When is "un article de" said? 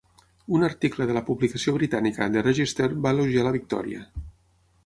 0.59-1.17